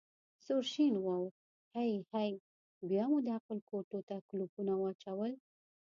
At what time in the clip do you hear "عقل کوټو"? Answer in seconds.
3.37-3.99